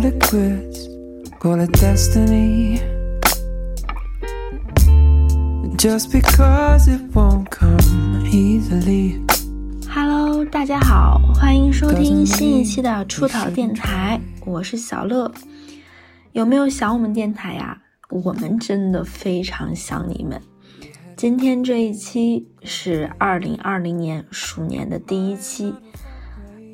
[0.00, 0.88] Call it quits,
[1.40, 2.80] call it destiny.
[5.76, 9.20] Just because it won't come easily.
[9.86, 15.30] Hello，大家好，欢迎收听新一期的出逃电台，我是小乐。
[16.32, 17.82] 有没有想我们电台呀？
[18.08, 20.40] 我们真的非常想你们。
[21.14, 25.74] 今天这一期是二零二零年鼠年的第一期，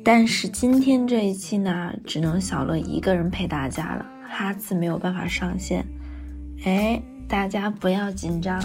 [0.09, 5.85] 但是今天这一期呢，只能小乐一个人陪大家了，哈次没有办法上线。
[6.63, 8.63] 哎，大家不要紧张。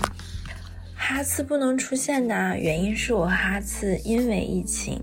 [0.94, 5.02] 哈次不能出现呢，原因是我哈次因为疫情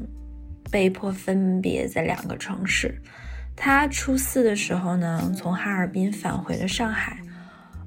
[0.71, 3.01] 被迫分别在两个城市。
[3.53, 7.17] 他初四的时候呢，从哈尔滨返回了上海，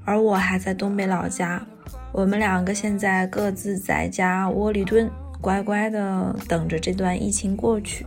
[0.05, 1.67] 而我还在东北老家。
[2.13, 5.11] 我们两个现在各自在家窝里蹲，
[5.41, 8.05] 乖乖的等着这段疫情过去。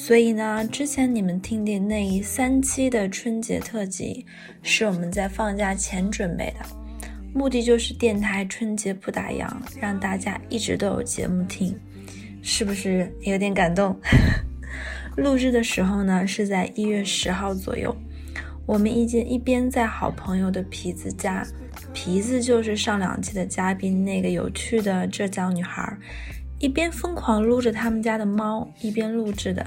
[0.00, 4.24] 所以呢，之前你们听的那一三期的春节特辑，
[4.62, 6.64] 是我们在放假前准备的。
[7.34, 9.50] 目的就是电台春节不打烊，
[9.80, 11.76] 让大家一直都有节目听，
[12.42, 13.94] 是不是有点感动？
[15.18, 17.94] 录制的时候呢，是在一月十号左右，
[18.66, 21.44] 我们一间一边在好朋友的皮子家，
[21.92, 25.92] 皮子就是上两期的嘉宾那个有趣的浙江女孩，
[26.60, 29.66] 一边疯狂撸着他们家的猫，一边录制的，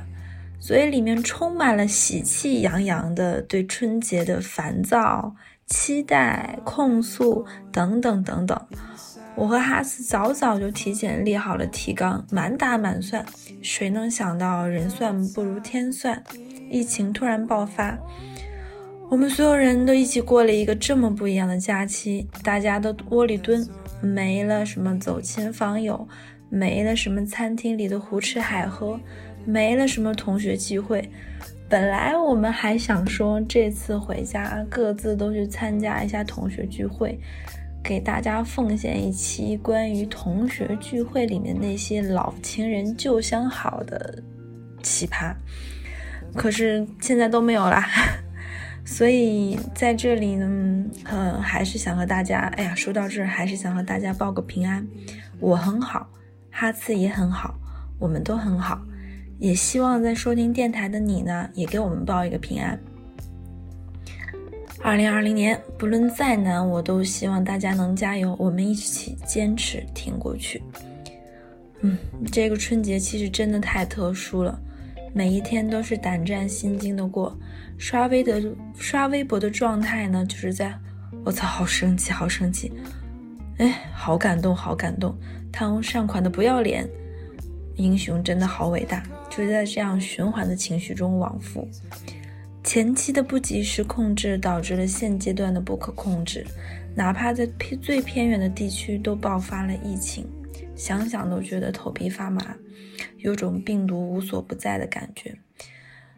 [0.62, 5.36] 所以里面充满了喜气洋洋的对春节的烦躁。
[5.68, 8.62] 期待、控诉等等等等，
[9.36, 13.26] 我和哈斯早早就提前列好了提纲，满打满算。
[13.62, 16.22] 谁能想到人算不如天算，
[16.70, 17.98] 疫情突然爆发，
[19.10, 22.28] 我们所有人都一起过了一个这么不一样的假期。
[22.44, 23.66] 大家都窝里蹲，
[24.02, 26.06] 没了什么走亲访友，
[26.50, 29.00] 没了什么餐厅里的胡吃海喝，
[29.46, 31.10] 没了什么同学聚会。
[31.70, 37.18] 本来我们还想说，这次回家各自都去参加一下同学聚会，
[37.82, 44.22] 给大家奉献一期关于同学聚会里面那些老情人旧相好的
[44.84, 45.34] 奇葩。
[46.36, 47.88] 可是现在都没有啦，
[48.84, 50.46] 所以在这里呢，
[51.06, 54.86] 嗯，还是想和大家，哎呀，说到这儿，还是想和大家报个平安。
[55.40, 56.06] 我很好，
[56.50, 57.56] 哈次也很好，
[57.98, 58.82] 我们都很好。
[59.42, 62.80] 也希望在收听电台的你呢，也给我们报一个平安。
[64.84, 70.62] 二零二零年，不论再难，我都希望大家能加油，我们一起坚持挺过去。
[71.80, 71.98] 嗯，
[72.32, 74.62] 这个春节其实真的太特殊了，
[75.12, 77.36] 每一天都是胆战心惊的过。
[77.80, 78.40] 刷微的
[78.76, 80.72] 刷微博的状态呢，就是在，
[81.26, 82.72] 我操，好生气，好生气，
[83.58, 85.18] 哎，好感动，好感动，
[85.52, 86.88] 贪污善款的不要脸，
[87.78, 89.02] 英雄真的好伟大。
[89.32, 91.68] 就在这样循环的情绪中往复，
[92.64, 96.46] 前期的不及时控制导致了现阶段的不可控制，
[96.94, 100.28] 哪怕在偏最偏远的地区都爆发了疫情，
[100.76, 102.56] 想想都觉得头皮发麻，
[103.20, 105.34] 有种病毒无所不在的感觉。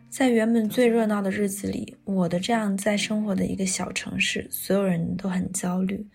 [0.10, 6.06] 在原本最热闹的日子里，我的这样在生活的一个小城市，所有人都很焦虑，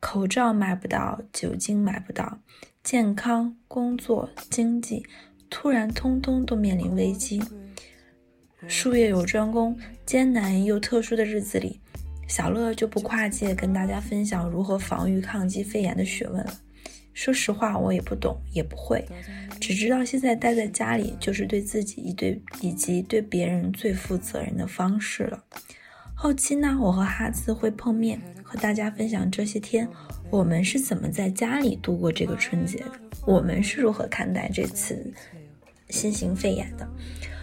[0.00, 2.38] 口罩买不到，酒精买不到，
[2.82, 5.04] 健康、工作、经济。
[5.50, 7.42] 突然，通通都面临危机。
[8.66, 11.80] 术业有专攻，艰难又特殊的日子里，
[12.26, 16.60] 小乐就不跨界跟大家分享如何防御抗击肺炎的学问了。
[17.14, 19.04] 说实话，我也不懂，也不会，
[19.60, 25.42] 只知道现在待在家里就是对自己一对以及对别人最负责任的方式了。
[26.14, 29.88] 后期呢，我和哈兹会碰面，和大家分享这些天
[30.30, 32.92] 我们是怎么在家里度过这个春节的，
[33.24, 35.12] 我们是如何看待这次。
[35.90, 36.88] 新型肺炎的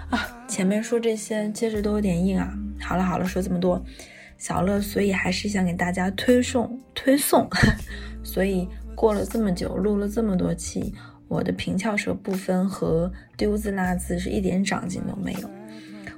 [0.09, 2.53] 啊，前面说这些接着都有点硬啊。
[2.79, 3.83] 好了好了，说这么多，
[4.37, 7.49] 小乐，所以还是想给大家推送推送。
[8.23, 10.93] 所以过了这么久，录了这么多期，
[11.27, 15.49] 我的平翘舌不分和丢字落字是一点长进都没有。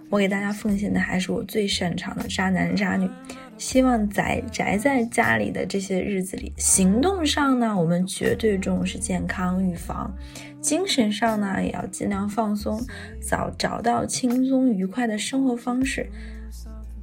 [0.09, 3.09] 我给大家奉献的还是我最擅长的渣男渣女。
[3.57, 10.11] 希望宅宅在家里的这些日子里，行动上呢，我们绝对重视健康预防；
[10.61, 12.79] 精神上呢，也要尽量放松，
[13.19, 16.07] 早找到轻松愉快的生活方式。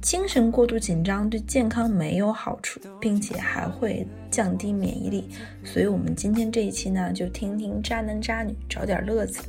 [0.01, 5.27] 精神过度紧张对健康没有好处，并且还会降低免疫力。
[5.63, 9.43] 所以，我们今天这一期呢，就听听渣男渣女找点乐子。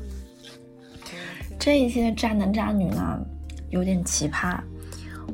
[1.56, 3.20] 这一期的渣男渣女呢，
[3.70, 4.58] 有点奇葩。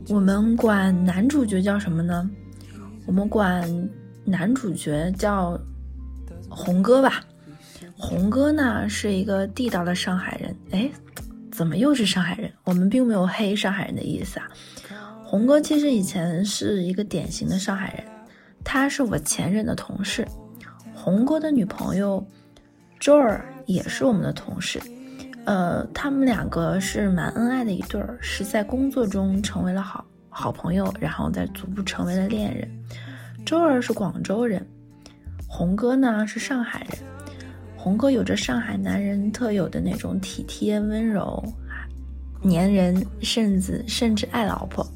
[0.08, 2.29] 我们管男主角叫什么呢？
[3.06, 3.88] 我们管
[4.25, 5.58] 男主角叫
[6.49, 7.25] 红哥吧。
[7.96, 10.56] 红哥呢是一个地道的上海人。
[10.70, 10.90] 哎，
[11.50, 12.50] 怎么又是上海人？
[12.64, 14.49] 我们并没有黑上海人的意思啊。
[15.25, 18.05] 红哥其实以前是一个典型的上海人，
[18.64, 20.26] 他是我前任的同事。
[20.94, 22.25] 红哥的女朋友
[23.00, 24.81] 周儿也是我们的同事，
[25.44, 32.68] 呃，他们两个是蛮恩爱的一对儿，是在工作中成为了好好朋友，然后再逐步成为了恋人。
[33.44, 34.64] 周儿是广州人，
[35.48, 36.98] 红哥呢是上海人。
[37.76, 41.42] 红哥有着上海男人特有的那种体贴温柔、
[42.44, 44.86] 粘人，甚至甚至爱老婆，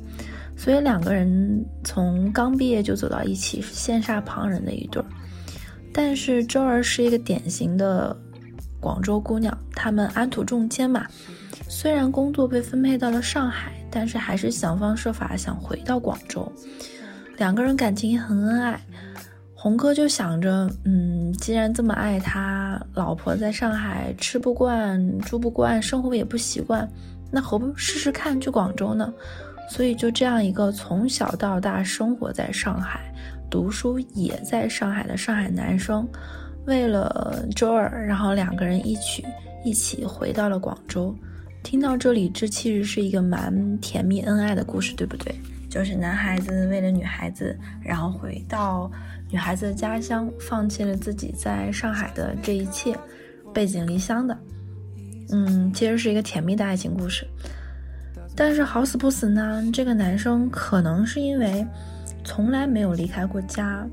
[0.57, 5.07] 所以两个人从刚毕业就走到一起，是羡煞旁人的一对儿。
[5.93, 8.17] 但是周儿是一个典型的
[8.87, 11.05] 广州姑娘，他们安土重迁嘛，
[11.69, 16.53] 虽然工作被分配到了上海，但是还是想方设法想回到广州。
[17.37, 18.81] 两个人感情也很恩爱，
[19.57, 26.89] 红哥就想着，嗯，既然这么爱他老婆，在上海吃不惯、住不惯，生活也不习惯，
[27.33, 29.13] 那何不试试看去广州呢？
[29.69, 33.13] 所以就这样一个从小到大生活在上海、
[33.51, 36.09] 读书也在上海的上海男生，
[36.67, 39.25] 为了周儿，然后两个人一起
[39.65, 41.15] 一起回到了广州。
[41.63, 45.35] 听到这里，这其实是一个蛮甜蜜恩爱的故事，对不对？
[45.69, 48.91] 就是男孩子为了女孩子，然后回到
[49.31, 52.97] 女孩子的家乡，放弃了自己在上海的这一切，
[53.53, 54.39] 背井离乡的。
[55.33, 57.27] 嗯，其实是一个甜蜜的爱情故事。
[58.37, 61.67] 但是好死不死呢，这个男生可能是因为
[62.23, 63.85] 从来没有离开过家，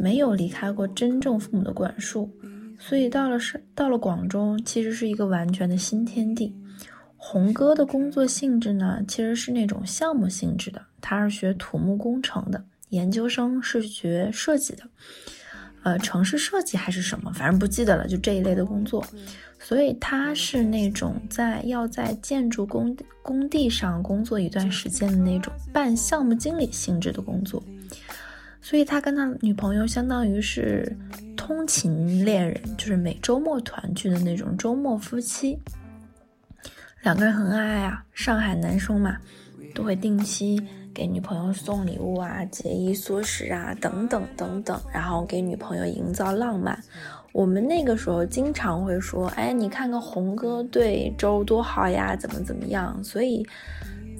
[0.00, 2.30] 没有离开过真正父母的管束，
[2.78, 6.56] 所以到了是到了广州，其实是一个完全的新天地。
[7.18, 10.80] 红哥的工作性质呢，其实是那种项目性质的。
[11.02, 14.84] 他是学土木工程的，研究生是学设计的，
[15.82, 19.04] 呃，城市设计还是什么，反正不记得了，就这一类的工作。
[19.58, 27.62] 所以他是那种在要在建筑工工地上工作一段时间的那种半项目经理性质的工作。
[28.62, 30.96] 所以他跟他女朋友相当于是
[31.36, 35.58] 通勤恋人，就是每周末团聚的那种周末夫妻。
[37.02, 39.16] 两个人很爱啊，上海男生嘛，
[39.74, 40.60] 都会定期
[40.92, 46.78] 给女朋友送礼物啊，节衣缩食啊，等等等等，然后给女朋友营造浪漫。
[47.32, 53.02] 我们那个时候经常会说，哎，你看看红哥对周多好呀，怎么怎么样。
[53.02, 53.46] 所以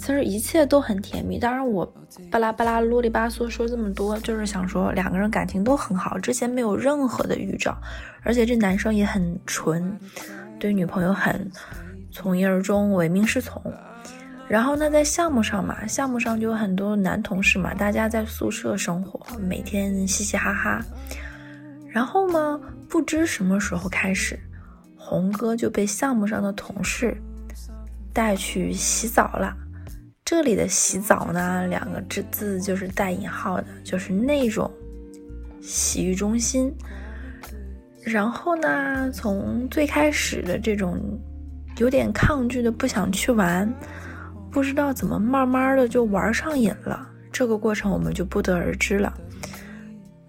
[0.00, 1.38] 其实一切都很甜蜜。
[1.38, 1.85] 当然，我
[2.31, 7.76] 巴拉巴拉啰里吧嗦说这么多，就是想说两个人感情都很好，之前没有任何的预兆，
[8.23, 9.94] 而且这男生也很纯，
[10.58, 11.50] 对女朋友很。
[12.11, 13.62] 从一而终，唯命是从。
[14.49, 20.81] 然后呢，在项目上嘛，项目上就有很多男同事嘛，大家在宿舍生活，每天嘻嘻哈哈。
[21.88, 24.37] 然后呢，不知什么时候开始，
[24.97, 27.17] 红哥就被项目上的同事
[28.12, 29.55] 带去洗澡了。
[30.30, 34.70] 这里的洗澡呢，两个字字就是带引号的，就是那种
[35.60, 36.72] 洗浴中心。
[38.04, 41.00] 然后呢，从最开始的这种。
[41.78, 43.68] 有点抗拒的，不想去玩，
[44.52, 47.08] 不知道怎么慢慢的就玩上瘾了。
[47.32, 49.12] 这个过程我们就不得而知了。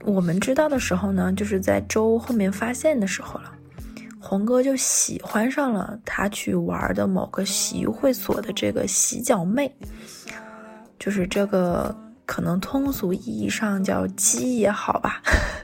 [0.03, 3.50] 我们知道的时候呢，就是在周后面发现的时候了。
[4.21, 9.69] 红哥就喜欢上了他去玩的某个洗浴会所的这个洗脚妹，
[10.99, 11.93] 就是这个
[12.25, 15.21] 可能通俗意义上叫鸡也好吧，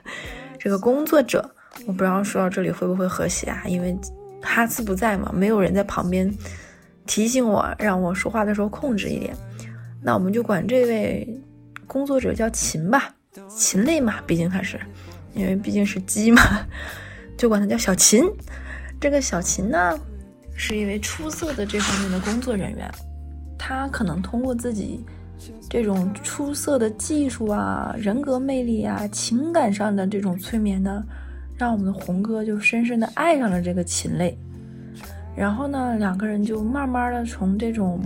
[0.59, 1.49] 这个工作者，
[1.85, 3.97] 我不知道说到这里会不会和谐啊，因为。
[4.39, 6.31] 哈斯不在嘛，没有人在旁边
[7.07, 9.35] 提醒我，让我说话的时候控制一点。
[9.99, 11.27] 那我们就管这位
[11.87, 13.13] 工作者叫秦吧，
[13.49, 14.79] 禽类嘛，毕竟他是，
[15.33, 16.41] 因为毕竟是鸡嘛，
[17.37, 18.23] 就管他叫小秦。
[18.99, 19.99] 这个小秦呢，
[20.55, 22.91] 是一位出色的这方面的工作人员，
[23.57, 25.05] 他可能通过自己
[25.69, 31.03] 这种出色的技术啊、人格魅力啊、情感上的这种催眠呢。
[31.59, 34.37] 让我们的红哥就深深的爱上了这个禽类，
[35.35, 37.99] 然后呢，两个人就慢慢的从这种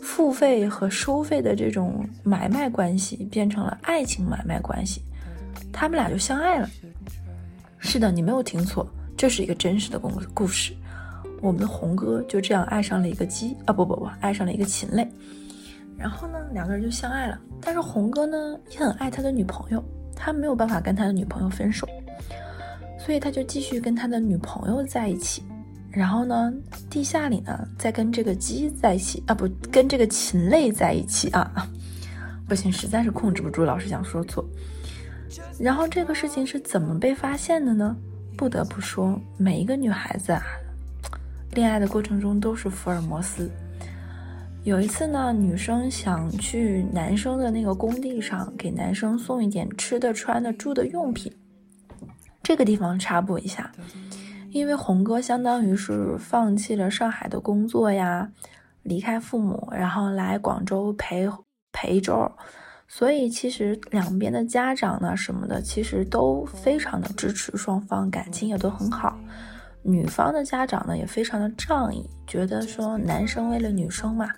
[0.00, 5.02] 付费和收费的这种买卖关系变成了爱情买卖关系，
[5.72, 6.70] 他们俩就相爱了。
[7.84, 10.72] 是的，你没有听错，这是一个真实的故故事。
[11.40, 15.06] 我们的红哥就这样爱上了一个鸡啊，不不不，爱上了一个禽类。
[15.98, 17.38] 然后呢，两个人就相爱了。
[17.60, 19.82] 但是红哥呢也很爱他的女朋友，
[20.14, 21.86] 他没有办法跟他的女朋友分手。
[23.04, 25.42] 所以他就继续跟他的女朋友在一起，
[25.90, 26.52] 然后呢，
[26.88, 31.68] 地下里呢再跟这个鸡在一起啊，不跟这个禽类在一起啊，
[32.48, 34.44] 不行，实在是控制不住，老是想说错。
[35.58, 37.96] 然后这个事情是怎么被发现的呢？
[38.36, 40.42] 不得不说，每一个女孩子啊，
[41.52, 43.50] 恋爱的过程中都是福尔摩斯。
[44.64, 51.32] 有一次呢，女生想去男生的那个工地上给男生送一点吃的、穿的、住的用品。
[52.42, 53.70] 这个地方插播一下，
[54.50, 58.30] 因为红哥相当于是放弃了上海的工作呀，
[58.82, 61.28] 离开父母，然后来广州陪
[61.72, 62.30] 陪周，
[62.94, 69.18] 所以其实两边的家长呢什么的，其实都非常的支持双方，感情也都很好。
[69.82, 74.28] 女方的家长呢也非常的仗义，觉得说男生为了女生嘛，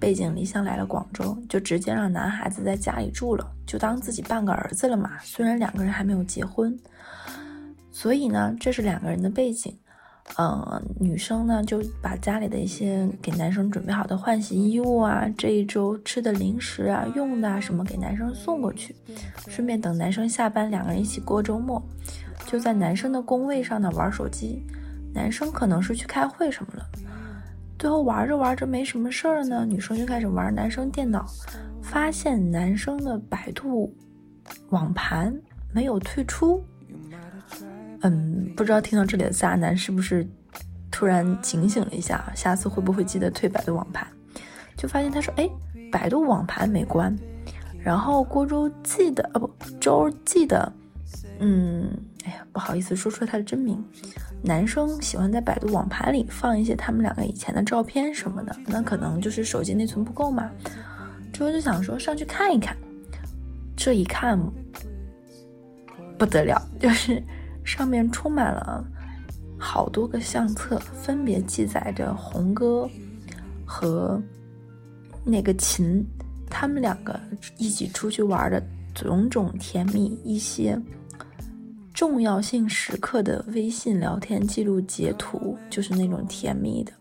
[0.00, 5.12] 背井离乡来了广州，就直接让男孩子在家里住了，就当自己半个儿子了嘛。
[5.22, 6.76] 虽然两个人还没有结婚，
[7.92, 9.78] 所以呢，这是两个人的背景。
[10.38, 18.96] 嗯，女生呢就把家里的一些给男生准备好的换洗衣物啊，这一周吃的零食啊、用的啊什么给男生送过去，
[19.48, 21.82] 顺便等男生下班，两个人一起过周末，
[22.46, 24.64] 就在男生的工位上呢玩手机。
[25.12, 26.86] 男生可能是去开会什么了，
[27.78, 31.26] 最后玩着玩着没什么事儿呢，女生就开始玩男生电脑，
[31.82, 33.94] 发现男生的百度
[34.70, 35.38] 网盘
[35.74, 36.64] 没有退出。
[38.02, 40.26] 嗯，不知道听到这里的渣男是不是
[40.90, 44.06] 突然警醒了一下，下次会不会记得退百度网盘？
[44.76, 45.48] 就发现他说，哎，
[45.90, 47.16] 百度网盘没关，
[47.82, 49.48] 然后郭周记得啊不，
[49.80, 50.72] 周记得，
[51.38, 51.88] 嗯，
[52.24, 53.82] 哎呀，不好意思说出他的真名。
[54.42, 60.50] 男生喜欢在百度网盘里放一些他们两个以前的照片什么的，那可能就是手机内存不够嘛。
[61.32, 62.76] 周就想说上去看一看，
[63.76, 64.36] 这一看
[66.18, 67.22] 不得了，就是
[67.64, 68.84] 上面充满了
[69.58, 72.88] 好多个相册，分别记载着红哥
[73.64, 74.20] 和
[75.24, 76.04] 那个秦
[76.50, 77.18] 他们两个
[77.56, 78.62] 一起出去玩的
[78.94, 80.78] 种种甜蜜一些。
[81.94, 86.92] 重要性时刻的微信聊天记录截图，就是那种甜蜜的，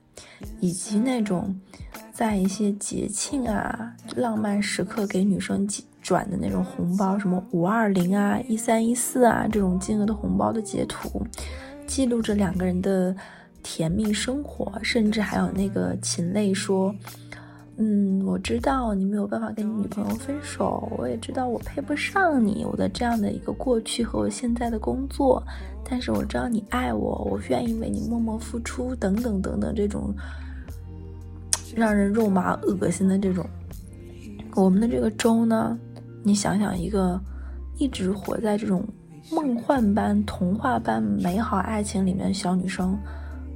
[0.60, 1.58] 以及那种
[2.14, 11.26] 在一些节庆啊、浪漫时刻给女生寄转的那种红包，什么五二零啊、一三一四啊这种金额的红包的截图，
[11.86, 13.16] 记录着两个人的
[13.64, 16.94] 甜蜜生活，甚至还有那个秦泪说。
[17.78, 25.42] 嗯，我知道你没有办法跟你女朋友分手，我也知道我配不上你，我的这样的一个过去和我现在的工作，
[25.90, 30.14] 但是我知道你爱我，我愿意为你默默付出，等等等等，这种
[31.76, 33.44] 让人肉麻恶心的这种。
[34.54, 35.76] 我们的这个周呢，
[36.24, 37.20] 你想想，一个
[37.78, 38.84] 一直活在这种
[39.32, 42.98] 梦幻般、童话般美好爱情里面的小女生，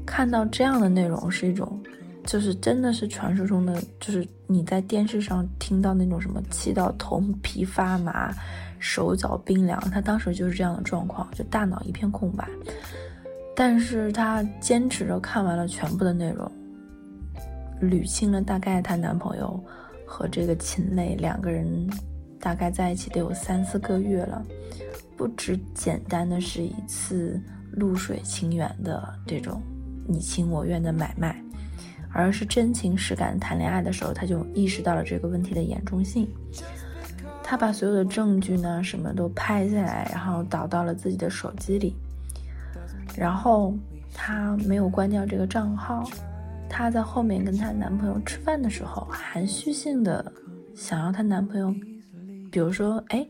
[0.05, 1.81] 看到这样的内容是一种。
[2.25, 8.33] 就是真的是传说中的，就是你在电视上听到那种什么气到头皮发麻、
[8.79, 12.49] 手脚冰凉，她当时就是这样的状况，就大脑一片空白。
[13.55, 16.51] 但是她坚持着看完了全部的内容，
[17.79, 19.63] 捋清了大概她男朋友
[20.03, 21.87] 和这个秦磊两个人
[22.45, 24.45] 大概在一起得有三四个月了，
[25.17, 29.59] 不只简单的是一次露水情缘的这种
[30.07, 31.35] 你情我愿的买卖。
[32.13, 36.29] 而是真情实感谈恋爱的时候，他就意识到了这个问题的严重性。
[37.43, 41.95] 他把所有的证据呢，什么都拍下来，然后导到了自己的手机里。
[43.17, 43.73] 然后
[44.13, 46.07] 他没有关掉这个账号。
[46.69, 50.31] 她在后面跟她男朋友吃饭的时候，含蓄性的
[50.75, 51.73] 想要她男朋友，
[52.55, 53.27] 比如说，哎，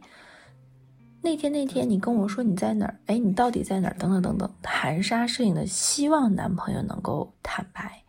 [1.20, 2.96] 那天那天你跟我说你在哪儿？
[3.08, 3.96] 哎，你到底在哪儿？
[3.98, 8.00] 等等等等，含沙射影的希望男朋友能够坦白。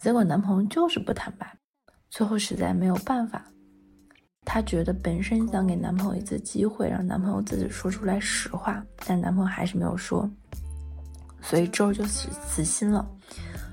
[0.00, 1.56] 结果男朋友就是不坦白，
[2.10, 3.44] 最后实在没有办法，
[4.44, 10.28] 她觉得本身想给男朋友一次机会，让男朋友自己说出来实话，但男朋友还是没有说，
[11.40, 13.08] 所以周就死死心了，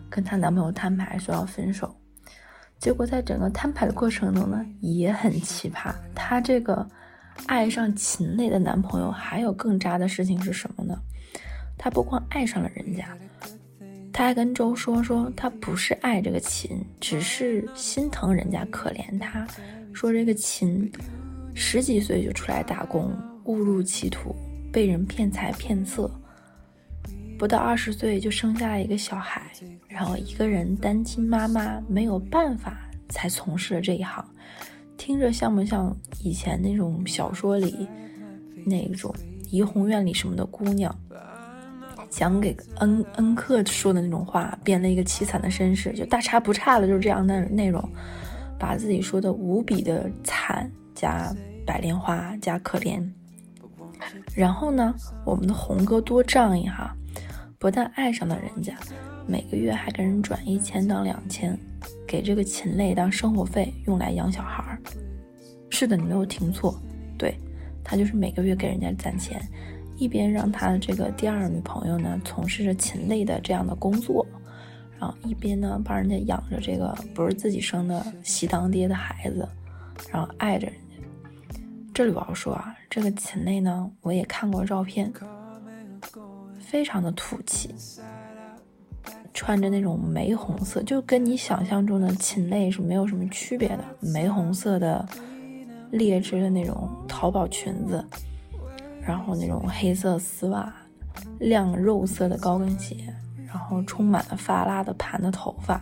[0.07, 1.95] 跟她男朋友摊牌说要分手。
[2.83, 5.93] 结果在整个摊牌的过程中呢，也很奇葩。
[6.13, 6.85] 她这个
[7.45, 10.93] 爱上秦磊的男朋友，还有更渣的事情是什么呢？
[11.77, 13.07] 她不光爱上了人家。
[14.11, 19.47] 她还跟周说说，她不是爱这个秦，只是心疼人家可怜他。
[19.93, 20.91] 说这个秦
[21.53, 23.09] 十几岁就出来打工，
[23.45, 24.35] 误入歧途，
[24.73, 26.11] 被人骗财骗色，
[27.37, 29.41] 不到二十岁就生下了一个小孩，
[29.87, 32.77] 然后一个人单亲妈妈没有办法
[33.09, 34.25] 才从事了这一行。
[34.97, 37.87] 听着像不像以前那种小说里
[38.65, 39.13] 那种
[39.49, 40.95] 怡红院里什么的姑娘？
[42.09, 47.83] 讲给恩恩客说的那种话，编了一个凄惨的身世，就大差不差的，就是这样的内容，
[48.59, 51.35] 把自己说的无比的惨加
[51.65, 53.03] 白莲花加可怜。
[54.35, 54.93] 然后呢，
[55.25, 56.95] 我们的红哥多仗义哈，
[57.63, 58.73] 不但爱上了人家，
[59.25, 61.57] 每个月还给人转一千到两千，
[62.05, 64.77] 给这个禽类当生活费，用来养小孩儿。
[65.69, 66.77] 是的，你没有听错，
[67.17, 67.33] 对
[67.81, 69.41] 他就是每个月给人家攒钱，
[69.95, 74.27] 一边让他的这个第二女朋友呢从事着禽类的这样的工作，
[74.99, 79.47] 然后一边呢帮人家养着这个不是自己生的喜当爹的孩子，
[80.11, 81.57] 然后爱着人家。
[81.93, 85.09] 这里我要说啊，这个禽类呢，我也看过照片，
[86.73, 87.69] 非常的土气。
[89.31, 95.07] 穿着那种玫红色，就跟你想象中的禽类是没有什么区别的，玫红色的
[95.91, 98.03] 劣质的那种淘宝裙子，
[99.05, 100.73] 然后那种黑色丝袜，
[101.39, 102.95] 亮肉色的高跟鞋，
[103.45, 105.79] 然后充满了发蜡的盘的头发，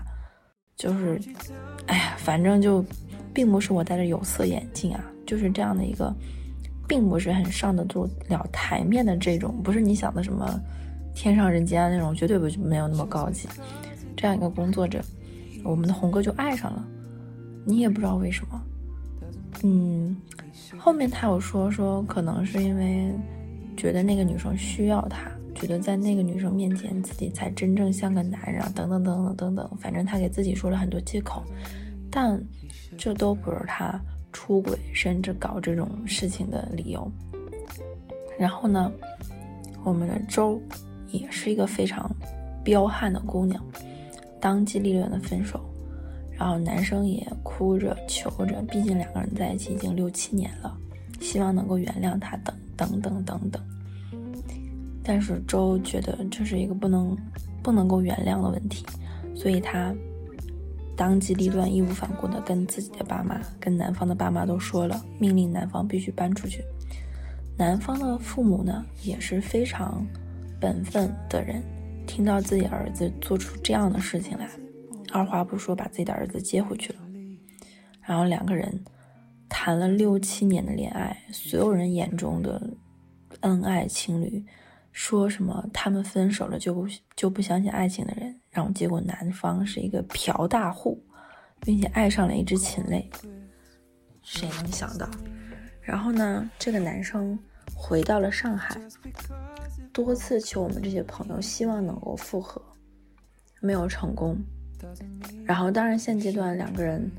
[0.76, 1.18] 就是，
[1.88, 2.84] 哎呀，反正就，
[3.34, 6.14] 并不是我戴着有色眼镜啊，就是这样的一个，
[6.86, 10.60] 并不是很上得住了台面的这种，不是你想的什么。
[11.14, 13.48] 天上人间那种绝对不没有那么高级，
[14.16, 15.04] 这样一个工作者，
[15.64, 16.86] 我们的红哥就爱上了，
[17.66, 18.62] 你也不知道为什么，
[19.64, 20.16] 嗯，
[20.78, 23.14] 后面他有说说可能是因为
[23.78, 31.44] 觉得那个女生需要他，觉得在那个女生面前自己才真正像个男人啊，等等等等等等，反正他给自己说了很多借口，
[32.10, 32.42] 但
[32.98, 34.00] 这都不是他
[34.32, 37.12] 出轨甚至搞这种事情的理由。
[38.40, 38.92] 然后呢，
[39.84, 40.60] 我们的周。
[41.12, 42.10] 也是一个非常
[42.64, 43.64] 彪悍的姑娘，
[44.40, 45.60] 当机立断的分手，
[46.38, 50.76] 然后男生也哭着求着，毕竟两个人在一起已经六七年了，
[51.20, 53.62] 希望能够原谅他，等等等等等。
[55.04, 57.18] 但是周觉得这是一个不能
[57.64, 58.86] 不能够原谅的问题，
[59.36, 59.94] 所以他
[60.96, 66.64] 当机立断、义无反顾的跟自己的爸妈、跟男方的爸妈都说了，命令男方必须搬出去。
[67.58, 70.06] 男方的父母呢也是非常。
[70.62, 71.62] 本分的人
[72.06, 74.48] 听到自己儿子做出这样的事情来，
[75.12, 77.00] 二话不说把自己的儿子接回去了。
[78.02, 78.84] 然后两个人
[79.50, 82.62] 谈了六七年的恋爱，所有人眼中的
[83.42, 84.44] 恩爱情侣，
[84.92, 91.04] 说什么他们分手了就不就不相信爱情的人，然后结果男方是一个嫖大户，
[91.60, 93.10] 并且爱上了一只禽类，
[94.22, 95.10] 谁能想到？
[95.82, 97.38] 然后呢，这个男生
[97.74, 98.80] 回到了上海。
[99.94, 102.62] 多次求我们这些朋友，希望能够复合，
[103.60, 104.38] 没有成功。
[105.46, 107.10] 然后，当然现阶段两个人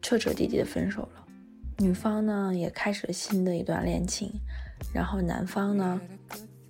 [0.00, 1.24] 彻彻底底的分手了。
[1.78, 4.32] 女方呢也开始了新的一段恋情，
[4.92, 6.00] 然后男方呢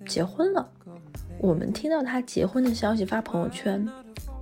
[0.05, 0.69] 结婚了。
[1.39, 3.87] 我们听到他结婚的消息发朋友圈，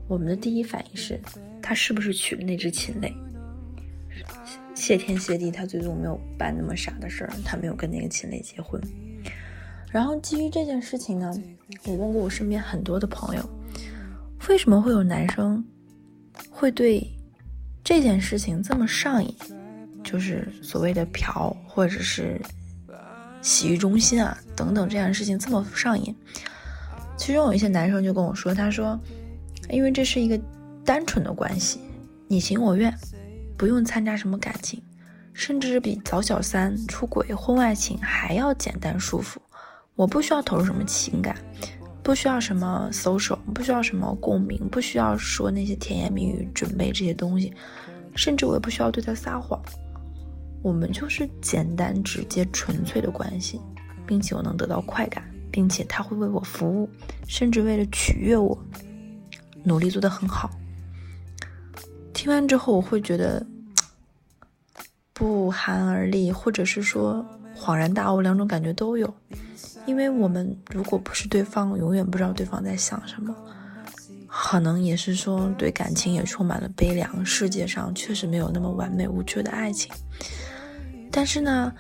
[0.07, 1.19] 我们的第一反应是
[1.61, 3.13] 他是不是娶了那只禽类？
[4.75, 8.81] 谢天谢地，他最终没有办那么傻的事儿，他没有跟那个禽类结婚。
[9.91, 11.31] 然后基于这件事情呢，
[11.85, 13.49] 我问过我身边很多的朋友，
[14.47, 15.63] 为什么会有男生
[16.49, 17.05] 会对
[17.83, 19.35] 这件事情这么上瘾？
[20.03, 22.41] 就是所谓的嫖或者是
[23.41, 26.15] 洗浴中心啊等等这样的事情这么上瘾？
[27.17, 28.99] 其中有一些男生就跟我说，他说，
[29.69, 30.39] 因为这是一个
[30.85, 31.81] 单纯的关系，
[32.27, 32.91] 你情我愿，
[33.57, 34.81] 不用参加什么感情，
[35.33, 39.39] 甚至比找小三、出轨、婚外情还要简单舒服。
[39.95, 41.35] 我不需要投入什么情感，
[42.01, 47.53] 不需要什么 social，不需要什么共鸣，不需要说那些甜言蜜语，准备这些东西，
[48.15, 49.61] 甚至我也不需要对他撒谎。
[50.63, 53.59] 我们就是简单、直接、纯粹的关系，
[54.05, 56.89] 并且我能得到快感，并且他会为我服务，
[57.27, 58.57] 甚至为了取悦我，
[59.63, 60.49] 努力做得很好。
[62.13, 63.45] 听完之后，我会觉得
[65.13, 67.25] 不寒而栗，或者是说
[67.61, 69.13] 恍然大悟，两种感觉都有。
[69.85, 73.35] 因为我们如果不是对方，永远不知道对方在想什么，
[74.27, 77.23] 可能也是说对感情也充满了悲凉。
[77.23, 79.91] 世界上确实没有那么完美无缺的爱情。
[81.11, 81.71] 但是呢，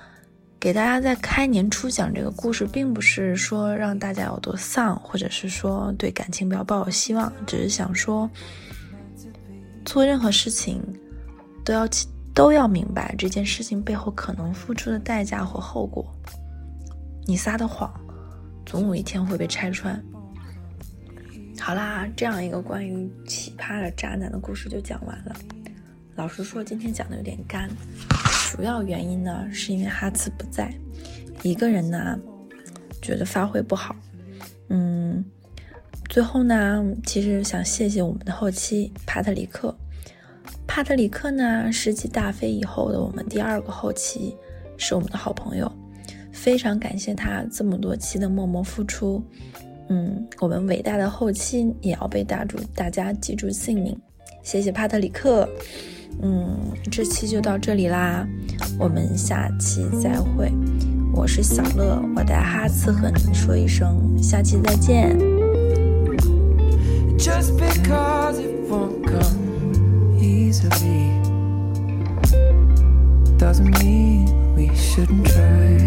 [0.59, 8.29] 给大家在开年初讲这个故事，并不是说让大家有多丧，或者是说对感情不要抱有希望，只是想说，
[9.85, 10.81] 做任何事情
[11.63, 11.87] 都要
[12.33, 16.05] 都要明白这件事情背后可能付出的代价和后果。
[17.25, 17.91] 你撒的谎，
[18.65, 20.01] 总有一天会被拆穿。
[21.59, 25.35] 好啦，这样一个关于奇葩的渣男的故事就讲完了。
[26.15, 27.69] 老实说，今天讲的有点干，
[28.51, 30.73] 主要原因呢是因为哈茨不在，
[31.43, 32.17] 一个人呢
[33.01, 33.95] 觉得发挥不好。
[34.69, 35.23] 嗯，
[36.09, 39.75] 最后呢，其实想谢谢我们的后期帕特里克。
[40.73, 44.33] 帕特里克呢，是继大飞以后的我们第二个后期，
[44.77, 45.69] 是我们的好朋友。
[46.31, 49.21] 非常感谢他这么多期的默默付出，
[49.89, 53.99] 嗯，我们伟大的后期也要被大住大家记住姓名。
[54.43, 55.45] 谢谢帕特里克。
[56.21, 56.57] 嗯，
[56.89, 58.25] 这期就到这里啦，
[58.79, 60.49] 我们下期再会。
[61.13, 65.19] 我是小乐，我带哈次和你们说一声，下期再见。
[67.17, 69.00] Just because it won't
[73.37, 75.77] doesn't mean we shouldn't try.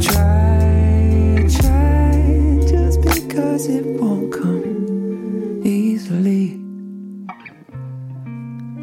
[0.00, 2.60] Try, try.
[2.70, 6.60] Just because it won't come easily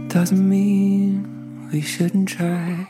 [0.09, 2.88] doesn't mean we shouldn't try.